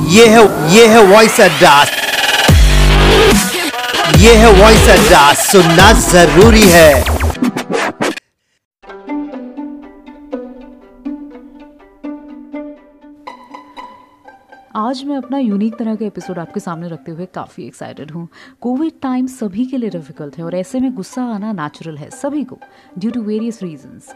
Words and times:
ये 0.00 0.26
है 0.28 0.42
ये 0.72 0.86
है 0.86 1.00
वॉइस 1.04 1.40
अड्डास 1.40 1.90
ये 4.18 4.34
है 4.34 4.50
वॉइस 4.60 4.88
अड्डास 4.88 5.46
सुनना 5.52 5.92
ज़रूरी 6.00 6.68
है। 6.68 7.17
आज 14.76 15.02
मैं 15.04 15.16
अपना 15.16 15.38
यूनिक 15.38 15.76
तरह 15.76 15.94
का 15.96 16.04
एपिसोड 16.06 16.38
आपके 16.38 16.60
सामने 16.60 16.88
रखते 16.88 17.12
हुए 17.12 17.26
काफ़ी 17.26 17.64
एक्साइटेड 17.66 18.10
हूँ। 18.10 18.26
कोविड 18.60 18.92
टाइम 19.02 19.26
सभी 19.26 19.64
के 19.66 19.76
लिए 19.76 19.90
डिफ़िकल्ट 19.90 20.36
है 20.38 20.44
और 20.44 20.54
ऐसे 20.54 20.80
में 20.80 20.94
गुस्सा 20.94 21.24
आना 21.24 21.52
नेचुरल 21.52 21.96
है, 21.96 22.10
सभी 22.10 22.44
को 22.44 22.58
ड्यू 22.98 23.10
टू 23.10 23.22
वेरियस 23.22 23.62
रीजंस 23.62 24.14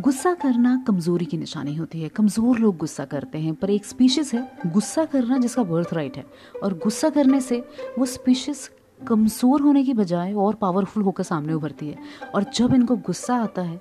गुस्सा 0.00 0.34
करना 0.34 0.76
कमज़ोरी 0.86 1.24
की 1.24 1.38
निशानी 1.38 1.74
होती 1.76 2.02
है। 2.02 2.08
कमज़ोर 2.08 2.58
लोग 2.58 2.76
गुस्सा 2.76 3.04
करते 3.04 3.38
हैं, 3.38 3.54
पर 3.54 3.70
एक 3.70 3.84
स्पीशीज़ 3.84 4.36
है, 4.36 4.48
गुस्सा 4.66 5.04
करना 5.04 5.38
जिसका 5.38 5.62
बर्थ 5.62 5.94
राइट 5.94 6.16
है। 6.16 6.24
और 6.62 6.74
गुस्सा 6.74 7.10
करने 7.10 7.40
से 7.40 7.64
वो 7.98 8.06
स्पीशीज़ 8.06 8.68
कमज़ोर 9.00 9.60
होने 9.60 9.82
की 9.84 9.94
बजाय 9.94 10.32
और 10.32 10.54
पावरफुल 10.54 11.02
होकर 11.02 11.22
सामने 11.22 11.52
उभरती 11.52 11.88
है। 11.88 11.98
और 12.34 12.44
जब 12.54 12.74
इनको 12.74 12.96
गुस्सा 12.96 13.36
आता 13.36 13.62
है 13.62 13.80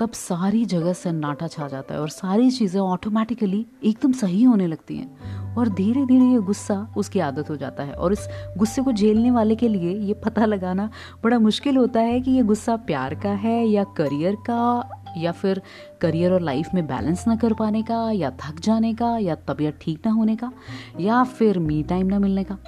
तब 0.00 0.10
सारी 0.10 0.64
जगह 0.64 0.92
सन्नाटा 0.92 1.46
छा 1.46 1.68
जाता 1.68 1.94
है 1.94 2.00
और 2.00 2.08
सारी 2.08 2.50
चीज़ें 2.50 2.80
ऑटोमेटिकली 2.80 3.66
एकदम 3.84 4.12
सही 4.12 4.42
होने 4.42 4.66
लगती 4.66 4.96
हैं। 4.96 5.54
और 5.54 5.68
धीरे 5.68 6.04
धीरे 6.06 6.24
ये 6.24 6.38
गुस्सा 6.38 6.94
उसकी 6.96 7.18
आदत 7.18 7.50
हो 7.50 7.56
जाता 7.56 7.82
है। 7.82 7.92
और 7.92 8.12
इस 8.12 8.28
गुस्से 8.58 8.82
को 8.82 8.92
झेलने 8.92 9.30
वाले 9.30 9.56
के 9.56 9.68
लिए 9.68 9.94
ये 9.98 10.14
पता 10.14 10.44
लगाना 10.44 10.90
बड़ा 11.24 11.38
मुश्किल 11.38 11.76
होता 11.76 12.00
है 12.00 12.20
कि 12.20 12.30
ये 12.30 12.42
गुस्सा 12.42 12.76
प्यार 12.76 13.14
का 13.14 13.30
है 13.30 13.66
या 13.66 13.84
करियर 13.84 14.34
का, 14.34 14.90
या 15.16 15.32
फिर 15.32 15.62
करियर 16.00 16.32
और 16.32 16.40
लाइफ 16.40 16.68
में 16.74 16.86
बैलेंस 16.86 17.24
ना 17.28 17.36
कर 17.36 17.52
पाने 17.52 17.82
का, 17.82 18.10
या 18.10 18.30
थक 18.30 18.60
जाने 18.60 18.94
का, 18.94 19.18
या 19.18 19.34
तबीयत 19.34 19.78
ठीक 19.82 20.06
ना 20.06 20.12
होने 20.12 20.36
का, 20.36 20.52
या 21.00 21.24
फिर 21.24 21.58
मी 21.58 21.82
टाइम 21.82 22.06
ना 22.06 22.18
मिलने 22.18 22.44
का। 22.44 22.58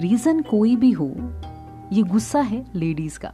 रीज़न 0.00 0.40
कोई 0.40 0.76
भी 0.76 0.90
हो, 0.90 1.14
ये 1.92 2.02
गुस्सा 2.02 2.40
है 2.40 2.64
लेडीज़ 2.74 3.18
का। 3.18 3.32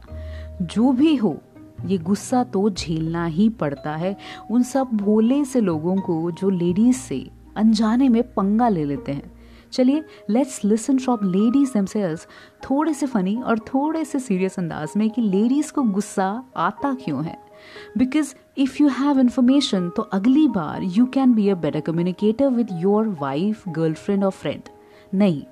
जो 0.61 0.91
भी 0.91 1.15
हो 1.15 1.37
ये 1.85 1.97
गुस्सा 1.97 2.43
तो 2.43 2.69
झेलना 2.69 3.25
ही 3.25 3.49
पड़ता 3.49 3.95
है। 3.95 4.15
उन 4.51 4.63
सब 4.63 4.89
भोले 4.93 5.43
से 5.45 5.61
लोगों 5.61 5.95
को 5.97 6.19
जो 6.31 6.49
लेडीज़ 6.49 6.97
से 6.97 7.25
अनजाने 7.57 8.09
में 8.09 8.21
पंगा 8.33 8.69
ले 8.69 8.85
लेते 8.85 9.11
हैं। 9.11 9.31
चलिए 9.73 10.03
let's 10.29 10.63
listen 10.65 10.97
from 10.97 11.19
ladies 11.23 11.73
themselves 11.73 12.27
थोड़े 12.63 12.93
से 12.93 13.05
फनी 13.05 13.35
और 13.35 13.59
थोड़े 13.59 14.03
से 14.05 14.19
सीरियस 14.19 14.57
अंदाज 14.59 14.93
में 14.97 15.09
कि 15.09 15.21
लेडीज़ 15.21 15.71
को 15.73 15.83
गुस्सा 15.83 16.43
आता 16.57 16.93
क्यों 16.93 17.23
है। 17.25 17.37
Because 17.97 18.33
if 18.57 18.81
you 18.81 18.87
have 18.89 19.19
information 19.19 19.89
तो 19.89 20.01
अगली 20.03 20.47
बार 20.47 20.83
you 20.83 21.05
can 21.05 21.33
be 21.33 21.49
a 21.49 21.55
better 21.55 21.79
communicator 21.79 22.49
with 22.49 22.67
your 22.73 23.07
wife 23.21 23.69
girlfriend 23.69 24.23
और 24.23 24.31
फ्रेंड 24.31 24.69
नहीं। 25.13 25.43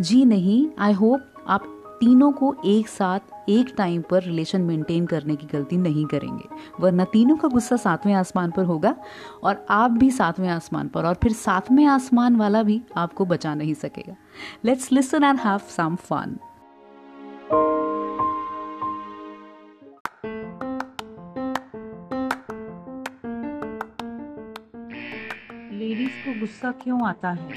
जी 0.00 0.24
नहीं 0.24 0.66
आई 0.78 0.92
होप 0.92 1.44
आप 1.48 1.75
तीनों 2.00 2.32
को 2.32 2.56
एक 2.64 2.88
साथ 2.88 3.20
एक 3.48 3.74
टाइम 3.76 4.02
पर 4.02 4.22
रिलेशन 4.22 4.60
मेंटेन 4.60 5.06
करने 5.06 5.36
की 5.36 5.46
गलती 5.46 5.76
नहीं 5.76 6.06
करेंगे। 6.06 6.48
वरना 6.80 7.04
तीनों 7.04 7.36
का 7.36 7.48
गुस्सा 7.48 7.76
सातवें 7.76 8.14
आसमान 8.14 8.50
पर 8.50 8.64
होगा 8.64 8.96
और 9.44 9.66
आप 9.70 9.90
भी 9.90 10.10
सातवें 10.10 10.48
आसमान 10.48 10.88
पर 10.88 11.04
और 11.04 11.14
फिर 11.14 11.32
सातवें 11.32 11.84
आसमान 11.84 12.36
वाला 12.36 12.62
भी 12.62 12.82
आपको 12.96 13.24
बचा 13.24 13.54
नहीं 13.54 13.74
सकेगा। 13.74 14.16
Let's 14.64 14.92
listen 14.92 15.24
and 15.24 15.38
have 15.38 15.58
some 15.58 15.96
fun 15.96 16.38
ladies 25.72 26.10
को 26.10 26.40
गुस्सा 26.40 26.70
क्यों 26.70 27.08
आता 27.08 27.30
है? 27.30 27.50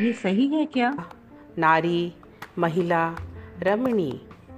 ये 0.00 0.12
सही 0.12 0.48
है 0.48 0.64
क्या? 0.66 0.94
नारी 1.58 2.12
महिला 2.58 3.14
रमणी 3.62 4.10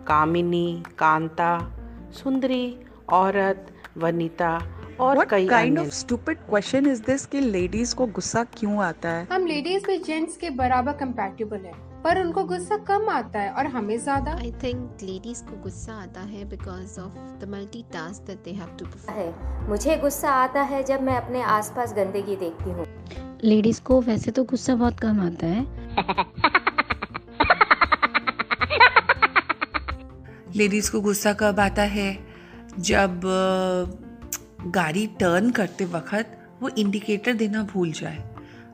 कामिनी 0.06 0.82
कांता 0.98 1.72
सुंदरी 2.12 2.76
औरत 3.12 3.66
वनिता 3.97 4.62
और 5.00 5.16
What 5.16 5.30
कई 5.30 5.48
kind 5.48 5.78
अन्य। 5.78 5.91
of 5.91 5.94
stupid 5.94 6.36
question 6.54 6.97
is 6.97 7.06
this 7.06 7.26
कि 7.26 7.41
लेडीज़ 7.41 7.94
को 7.94 8.06
गुस्सा 8.06 8.44
क्यों 8.44 8.84
आता 8.84 9.08
है? 9.08 9.28
हम 9.32 9.47
लेडीज़ 9.47 9.86
भी 9.86 9.98
जेंट्स 9.98 10.36
के 10.36 10.50
बराबर 10.50 10.92
कंपैटिबल 10.92 11.56
है 11.56 11.72
पर 12.04 12.20
उनको 12.20 12.44
गुस्सा 12.44 12.76
कम 12.76 13.08
आता 13.08 13.41
है 13.41 13.52
और 13.52 13.66
हमें 13.66 13.98
ज़्यादा। 13.98 14.32
आई 14.32 14.52
थिंक 14.62 14.98
लेडीज़ 15.02 15.44
को 15.44 15.62
गुस्सा 15.62 15.92
आता 15.92 16.20
है 16.20 16.50
because 16.50 16.98
of 16.98 17.10
the 17.42 17.52
multitask 17.52 18.26
that 18.26 18.44
they 18.48 18.58
have 18.58 18.78
to 18.78 18.84
perform. 18.86 19.10
है। 19.10 19.34
मुझे 19.69 19.96
गुस्सा 19.96 20.30
आता 20.30 20.62
है 20.62 20.82
जब 20.82 21.02
मैं 21.02 21.16
अपने 21.16 21.42
आसपास 21.42 21.92
गंदगी 21.92 22.36
देखती 22.36 22.70
हूँ। 22.70 22.86
लेडीज़ 23.44 23.82
को 23.82 24.00
वैसे 24.00 24.30
तो 24.30 24.44
गुस्सा 24.44 24.75
बहुत 24.75 25.00
कम 25.00 25.20
आता 25.20 25.46
है। 25.46 25.66
लेडीज़ 30.56 30.91
को 30.93 31.00
गुस्सा 31.00 31.33
कब 31.33 31.61
आता 31.61 31.83
है? 31.83 32.19
जब 32.78 33.21
गाड़ी 34.66 35.06
टर्न 35.21 35.50
करते 35.50 35.84
वक्त 35.84 36.37
वो 36.62 36.69
इंडिकेटर 36.69 37.34
देना 37.34 37.62
भूल 37.62 37.93
जाए 37.93 38.22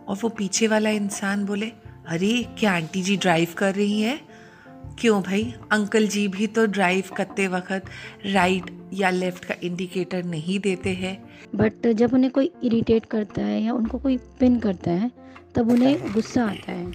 और 0.09 0.17
वो 0.23 0.29
पीछे 0.29 0.67
वाला 0.67 0.91
इंसान 0.91 1.45
बोले 1.47 1.67
अरे 2.07 2.47
क्या 2.59 2.73
आंटी 2.73 3.03
जी 3.03 3.17
ड्राइव 3.17 3.49
कर 3.59 3.75
रही 3.75 4.01
है? 4.01 4.21
क्यों 4.99 5.23
भाई? 5.23 5.55
अंकल 5.73 6.07
जी 6.09 6.27
भी 6.29 6.47
तो 6.47 6.67
ड्राइव 6.67 7.05
करते 7.17 7.49
वक्त 7.49 7.83
राइट 8.27 8.71
या 8.93 9.11
लेफ़्ट 9.11 9.45
का 9.45 9.55
इंडिकेटर 9.63 10.25
नहीं 10.25 10.59
देते 10.61 10.91
हैं. 10.91 11.23
बट 11.55 11.87
जब 11.87 12.15
उन्हें 12.15 12.33
कोई 12.33 12.53
इरिटेट 12.65 13.07
करता 13.07 13.43
है 13.43 13.63
या 13.63 13.73
उनको 13.73 13.99
कोई 13.99 14.17
पिन 14.17 14.59
करता 14.61 14.91
है 14.91 15.11
तब 15.55 15.71
उन्हें 15.71 16.13
गुस्सा 16.13 16.45
आता 16.45 16.73
है। 16.73 16.93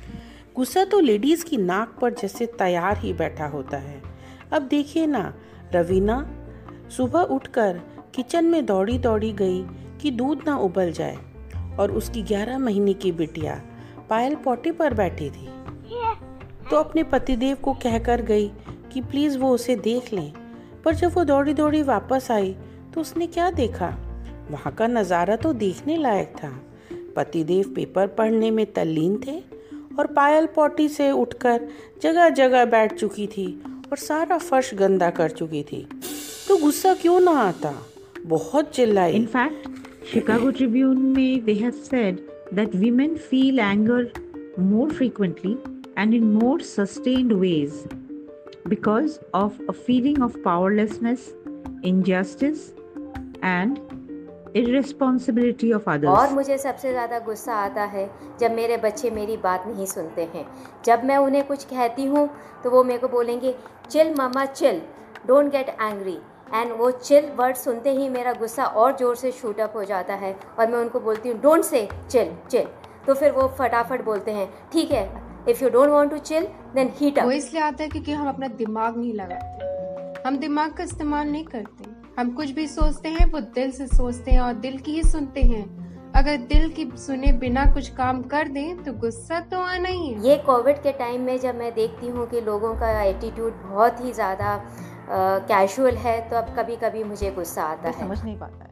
गुस्सा 0.55 0.83
तो 0.85 0.99
लेडीज़ 0.99 1.45
की 1.45 1.57
नाक 1.57 1.97
पर 2.01 2.13
जैसे 2.13 2.45
तैयार 2.45 2.97
ही 2.97 3.13
बैठा 3.13 3.45
होता 3.45 3.77
है। 3.77 4.10
अब 4.53 4.61
देखिए 4.61 5.05
ना, 5.07 5.33
रवीना। 5.73 6.25
सुबह 6.97 7.21
उठकर 7.21 7.79
किचन 8.15 8.45
में 8.45 8.65
दौड़ी 8.65 8.97
दौड़ी 8.97 9.31
गई 9.33 9.61
कि 10.01 10.11
दूध 10.11 10.41
ना 10.47 10.57
उबल 10.57 10.91
जाए 10.91 11.17
और 11.79 11.91
उसकी 11.91 12.21
ग्यारह 12.23 12.57
महीने 12.59 12.93
की 12.93 13.11
बिटिया 13.11 13.61
पायल 14.09 14.35
पोटे 14.35 14.71
पर 14.71 14.93
बैठी 14.93 15.29
थी। 15.29 15.47
तो 16.69 16.77
अपने 16.77 17.03
पतिदेव 17.03 17.55
को 17.55 17.73
कहकर 17.73 18.21
गई 18.21 18.47
कि 18.93 19.01
प्लीज़ 19.01 19.37
वो 19.37 19.49
उसे 19.49 19.75
देख 19.75 20.13
लें। 20.13 20.31
पर 20.85 20.95
जब 20.95 21.13
वो 21.13 21.23
दौड़ी 21.23 21.53
दौड़ी 21.53 21.81
वापस 21.83 22.31
आई 22.31 22.55
तो 22.93 23.01
उसने 23.01 23.27
क्या 23.27 23.49
देखा? 23.51 23.87
वहाँ 24.51 24.73
का 24.73 24.87
नज़ारा 24.87 25.35
तो 25.35 25.53
देखने 25.53 25.97
लायक 25.97 26.33
था। 26.35 26.51
पतिदेव 27.15 27.73
पेपर 27.75 28.07
पढ़ने 28.07 28.51
में 28.51 28.65
तल्लीन 28.73 29.19
थे 29.27 29.39
और 29.99 30.07
पायल 30.07 30.45
पोटी 30.45 30.87
से 30.89 31.11
उठकर 31.11 31.67
जगह 32.03 32.29
जगह 32.29 32.65
बैठ 32.65 32.93
चुकी 32.93 33.27
थी 33.27 33.47
पर 33.91 33.97
सारा 33.97 34.37
फर्श 34.37 34.73
गंदा 34.73 35.09
कर 35.09 35.29
चुकी 35.29 35.63
थी। 35.63 35.87
तो 36.47 36.57
गुस्सा 36.57 36.93
क्यों 36.93 37.19
ना 37.19 37.31
आता? 37.31 37.73
बहुत 38.25 38.71
चिल्लाई। 38.71 39.13
इनफैक्ट 39.13 39.67
शिकागो 40.13 40.51
ट्रिब्यून 40.51 40.97
में 40.97 41.45
they 41.45 41.53
have 41.53 41.71
said 41.71 42.19
that 42.53 42.75
women 42.75 43.15
feel 43.15 43.59
anger 43.59 44.11
more 44.59 44.93
frequently 44.93 45.57
and 45.97 46.13
in 46.13 46.23
more 46.23 46.61
sustained 46.61 47.33
ways 47.33 47.83
because 48.67 49.19
of 49.35 49.61
a 49.69 49.71
feeling 49.71 50.23
of 50.23 50.37
powerlessness 50.37 51.33
injustice 51.85 52.69
and 53.43 53.77
irresponsibility 54.55 55.71
of 55.73 55.87
others. 55.87 56.09
और 56.09 56.33
मुझे 56.33 56.57
सबसे 56.57 56.91
ज़्यादा 56.91 57.19
गुस्सा 57.19 57.55
आता 57.55 57.83
है 57.85 58.09
जब 58.39 58.51
मेरे 58.51 58.77
बच्चे 58.79 59.09
मेरी 59.11 59.37
बात 59.39 59.67
नहीं 59.67 59.85
सुनते 59.87 60.29
हैं। 60.33 60.45
जब 60.85 61.03
मैं 61.05 61.17
उन्हें 61.19 61.43
कुछ 61.47 61.63
कहती 61.65 62.05
हूँ 62.05 62.29
तो 62.63 62.69
वो 62.71 62.83
मेरे 62.83 62.99
को 62.99 63.07
बोलेंगे 63.09 63.55
chill 63.89 64.13
mama 64.15 64.45
chill 64.45 64.81
don't 65.27 65.51
get 65.51 65.69
angry. 65.71 66.17
And 66.53 66.71
वो 66.77 66.89
चिल 66.91 67.29
वर्ड 67.35 67.55
सुनते 67.55 67.91
ही 67.97 68.09
मेरा 68.09 68.33
गुस्सा 68.39 68.65
और 68.65 68.95
ज़ोर 68.97 69.15
से 69.15 69.31
शूट 69.31 69.59
अप 69.59 69.73
हो 69.75 69.83
जाता 69.85 70.15
है 70.15 70.35
और 70.59 70.67
मैं 70.71 70.79
उनको 70.79 70.99
बोलती 70.99 71.29
हूँ 71.29 71.39
डोंट 71.41 71.63
से 71.63 71.87
चिल 72.09 72.35
चिल। 72.49 72.67
तो 73.07 73.13
फिर 73.13 73.31
वो 73.31 73.47
फटाफट 73.59 74.03
बोलते 74.05 74.31
हैं 74.31 74.47
ठीक 74.73 74.91
है 74.91 75.05
if 75.49 75.63
you 75.63 75.69
don't 75.69 75.89
want 75.89 76.11
to 76.11 76.17
chill 76.19 76.47
then 76.75 76.91
heat 76.97 77.19
वो 77.19 77.31
इसलिए 77.31 77.61
आता 77.61 77.83
है 77.83 77.89
क्योंकि 77.89 78.11
हम 78.11 78.27
अपना 78.29 78.47
दिमाग 78.57 78.97
नहीं 78.97 79.13
लगाते। 79.13 80.27
हम 80.27 80.37
दिमाग 80.37 80.73
का 80.77 80.83
इस्तेमाल 80.83 81.27
नहीं 81.27 81.45
करते। 81.45 81.90
हम 82.17 82.31
कुछ 82.35 82.49
भी 82.51 82.67
सोचते 82.67 83.09
हैं 83.09 83.25
वो 83.31 83.39
दिल 83.55 83.71
से 83.71 83.87
सोचते 83.87 84.31
हैं 84.31 84.39
और 84.39 84.53
दिल 84.55 84.77
की 84.77 84.91
ही 84.91 85.03
सुनते 85.03 85.41
हैं। 85.43 85.63
अगर 86.15 86.37
दिल 86.47 86.69
की 86.69 86.85
सुने 86.97 87.31
बिना 87.33 87.65
कुछ 87.65 87.89
काम 87.95 88.21
कर 88.23 88.47
दें 88.47 88.83
तो 88.83 88.93
गुस्सा 88.93 89.39
तो 89.41 89.59
आना 89.59 89.89
ही 89.89 90.07
है। 90.07 90.23
ये 90.23 90.37
कोविड 90.37 90.81
के 90.83 90.91
टाइम 90.91 91.21
में 91.21 91.37
जब 91.39 91.55
मैं 91.55 91.73
देखती 91.73 92.07
हूँ 92.07 92.27
कि 92.29 92.41
लोगों 92.41 92.73
का 92.75 92.89
एटीट्यूड 93.01 93.61
बहुत 93.63 94.03
ही 94.05 94.11
ज़्यादा 94.13 94.59
कैजुअल 95.09 95.95
है 95.97 96.19
तो 96.29 96.35
अब 96.35 96.55
कभी 96.57 96.75
कभी 96.75 97.03
मुझे 97.03 97.31
गुस्सा 97.31 97.63
आता 97.63 97.89
है। 97.89 97.99
समझ 97.99 98.23
नहीं 98.23 98.37
पाता 98.39 98.63
है। 98.63 98.69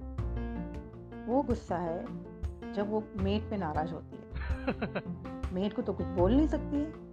वो 1.28 1.42
गुस्सा 1.42 1.78
है 1.78 2.74
जब 2.74 2.92
वो 2.92 3.04
मेट 3.18 3.50
पे 3.50 3.58
नाराज़ 3.58 3.92
होती 3.92 4.18
है। 4.18 4.24
मेट 5.54 5.74
को 5.74 5.82
तो 5.82 5.94
कुछ 5.94 6.06
बोल 6.18 6.36
नहीं 6.36 6.48
सकती 6.48 6.78
है। 6.78 7.08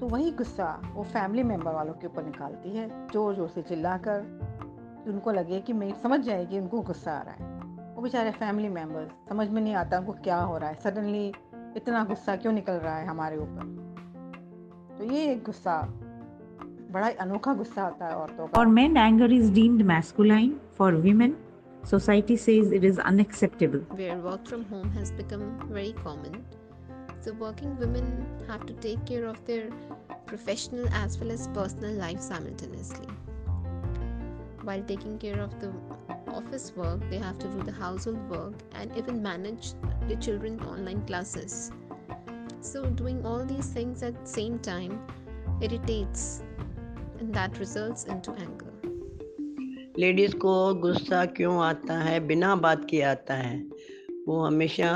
तो 0.00 0.06
वही 0.06 0.30
गुस्सा 0.32 0.66
वो 0.94 1.02
फैमिली 1.04 1.42
मेंबर 1.42 1.72
वालों 1.72 1.92
के 1.92 2.06
ऊपर 2.06 2.24
निकालती 2.24 2.76
है 2.76 2.88
ज़ोर 3.12 3.34
ज़ोर 3.34 3.48
से 3.48 3.62
चिल्लाकर। 3.62 4.43
कि 5.04 5.10
उनको 5.10 5.32
लगे 5.32 5.60
कि 5.60 5.72
मेट 5.72 6.02
समझ 6.02 6.20
जाए 6.26 6.46
कि 6.46 6.58
उनको 6.58 6.80
गुस्सा 6.90 7.12
आ 7.12 7.22
रहा 7.22 7.34
है 7.34 7.52
वो 7.94 8.02
बेचारे 8.02 8.30
फैमिली 8.42 8.68
मेंबर्स 8.68 9.10
समझ 9.28 9.48
में 9.48 9.60
नहीं 9.62 9.74
आता 9.82 9.98
उनको 9.98 10.12
क्या 10.24 10.38
हो 10.50 10.56
रहा 10.58 10.70
है 10.70 10.80
सडनली 10.84 11.26
इतना 11.76 12.04
गुस्सा 12.04 12.36
क्यों 12.36 12.52
निकल 12.52 12.72
रहा 12.86 12.96
है 12.96 13.06
हमारे 13.06 13.36
ऊपर 13.44 13.72
तो 14.98 15.04
ये 15.12 15.30
एक 15.32 15.42
गुस्सा 15.44 15.80
बड़ा 16.92 17.08
अनोखा 17.20 17.54
गुस्सा 17.54 17.82
होता 17.82 18.06
है 18.06 18.16
औरतों 18.16 18.46
का 18.46 18.58
For 18.58 18.66
men, 18.74 18.96
anger 19.04 19.28
is 19.36 19.48
deemed 19.54 19.84
masculine. 19.86 20.52
For 20.76 20.90
women, 21.06 21.32
society 21.84 22.36
says 22.42 22.70
it 22.78 22.84
is 22.90 23.00
unacceptable. 23.10 23.82
where 24.00 24.18
work 24.26 24.46
from 24.52 24.62
home 24.66 24.92
has 24.98 25.10
become 25.22 25.42
very 25.72 25.92
common. 26.04 26.36
So, 27.20 27.32
working 27.42 27.74
women 27.82 28.08
have 28.48 28.64
to 28.70 28.74
take 28.86 29.04
care 29.10 29.26
of 29.26 29.44
their 29.46 29.68
professional 30.26 30.88
as 31.02 31.18
well 31.20 31.30
as 31.30 31.46
personal 31.58 31.94
life 32.00 32.20
simultaneously. 32.20 33.08
While 34.64 34.82
taking 34.82 35.18
care 35.18 35.40
of 35.40 35.60
the 35.60 35.70
office 36.28 36.72
work, 36.74 37.00
they 37.10 37.18
have 37.18 37.38
to 37.40 37.48
do 37.48 37.62
the 37.62 37.72
household 37.72 38.30
work 38.30 38.54
and 38.74 38.96
even 38.96 39.22
manage 39.22 39.72
the 40.08 40.16
children 40.16 40.58
online 40.60 41.02
classes. 41.06 41.70
So, 42.62 42.86
doing 42.86 43.26
all 43.26 43.44
these 43.44 43.66
things 43.66 44.02
at 44.02 44.18
the 44.18 44.30
same 44.30 44.58
time 44.58 45.00
irritates 45.60 46.42
and 47.20 47.34
that 47.34 47.58
results 47.58 48.04
into 48.04 48.32
anger. 48.46 48.70
Ladies 49.98 50.34
को 50.44 50.52
गुस्सा 50.82 51.24
क्यों 51.36 51.54
आता 51.64 51.98
है 52.02 52.18
बिना 52.26 52.54
बात 52.64 52.86
के 52.90 53.02
आता 53.10 53.34
है 53.34 53.58
वो 54.28 54.40
हमेशा 54.44 54.90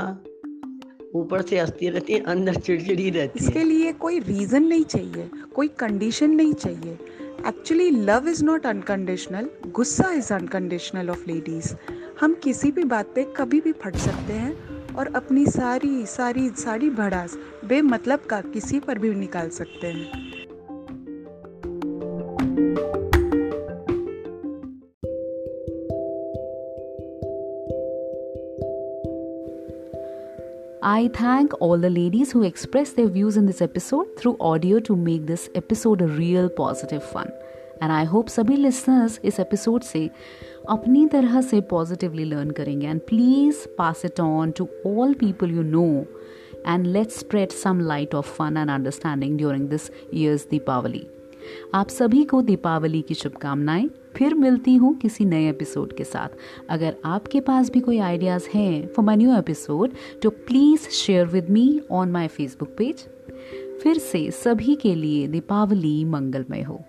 ऊपर 1.15 1.41
से 1.41 1.59
हंसती 1.59 1.89
रहती 1.89 2.13
है 2.13 2.19
अंदर 2.33 2.55
चिड़चिड़ी 2.55 3.09
रहती 3.09 3.39
है 3.39 3.45
इसके 3.45 3.63
लिए 3.63 3.93
कोई 4.03 4.19
रीज़न 4.19 4.67
नहीं 4.67 4.83
चाहिए 4.95 5.29
कोई 5.55 5.67
कंडीशन 5.79 6.35
नहीं 6.41 6.53
चाहिए 6.53 6.97
actually 7.47 7.89
love 8.05 8.27
is 8.27 8.43
not 8.45 8.65
unconditional 8.65 9.49
गुस्सा 9.71 10.11
इज़ 10.11 10.33
अनकंडीशनल 10.33 11.09
ऑफ़ 11.09 11.25
लेडीज़ 11.27 11.73
हम 12.21 12.33
किसी 12.33 12.71
भी 12.71 12.83
बात 12.83 13.11
पे 13.15 13.23
कभी 13.37 13.61
भी 13.61 13.71
फट 13.71 13.95
सकते 13.95 14.33
हैं 14.33 14.95
और 14.95 15.13
अपनी 15.15 15.45
सारी 15.45 16.05
सारी 16.05 16.49
सारी 16.49 16.89
भड़ास, 16.89 17.37
बेमतलब 17.65 18.19
का 18.19 18.41
किसी 18.41 18.79
पर 18.79 18.99
भी 18.99 19.13
निकाल 19.15 19.49
सकते 19.49 19.87
हैं। 19.87 20.29
I 30.98 31.08
thank 31.08 31.52
all 31.60 31.78
the 31.78 31.90
ladies 31.90 32.32
who 32.32 32.42
expressed 32.42 32.96
their 32.96 33.08
views 33.08 33.36
in 33.36 33.46
this 33.46 33.62
episode 33.62 34.16
through 34.16 34.36
audio 34.40 34.80
to 34.80 34.96
make 34.96 35.26
this 35.26 35.48
episode 35.54 36.02
a 36.02 36.06
real 36.06 36.48
positive 36.48 37.02
fun. 37.02 37.30
And 37.80 37.92
I 37.92 38.04
hope 38.04 38.28
सभी 38.28 38.56
listeners 38.56 39.18
इस 39.24 39.40
episode 39.40 39.82
से 39.82 40.10
अपनी 40.68 41.06
तरह 41.06 41.40
से 41.40 41.60
positively 41.72 42.24
learn 42.32 42.52
करेंगे 42.52 42.92
and 42.92 43.06
please 43.06 43.66
pass 43.78 44.04
it 44.04 44.20
on 44.20 44.52
to 44.52 44.68
all 44.84 45.14
people 45.14 45.56
you 45.58 45.64
know 45.64 46.06
and 46.66 46.92
let's 46.92 47.16
spread 47.16 47.52
some 47.52 47.80
light 47.92 48.14
of 48.14 48.26
fun 48.38 48.56
and 48.56 48.70
understanding 48.70 49.36
during 49.36 49.68
this 49.68 49.90
year's 50.14 50.46
Deepavali. 50.52 51.04
आप 51.74 51.88
सभी 51.88 52.24
को 52.24 52.42
दीपावली 52.42 53.02
की 53.02 53.14
शुभकामनाएं 53.14 53.88
फिर 54.15 54.33
मिलती 54.33 54.75
हूँ 54.75 54.95
किसी 54.95 55.25
नए 55.25 55.49
एपिसोड 55.49 55.93
के 55.93 56.03
साथ। 56.03 56.29
अगर 56.69 56.95
आपके 57.05 57.39
पास 57.39 57.71
भी 57.71 57.79
कोई 57.79 57.97
आइडियाज़ 57.99 58.47
हैं 58.53 58.87
फॉर 58.87 59.05
माई 59.05 59.15
न्यू 59.15 59.37
एपिसोड 59.37 59.93
तो 60.23 60.29
please 60.29 60.89
share 60.89 61.25
with 61.25 61.49
me 61.49 61.81
on 61.91 62.11
my 62.11 62.27
Facebook 62.27 62.75
page 62.77 63.07
फिर 63.83 63.97
से 63.97 64.31
सभी 64.31 64.75
के 64.75 64.95
लिए 64.95 65.27
दीपावली 65.27 66.05
मंगलमय 66.05 66.61
हो। 66.61 66.81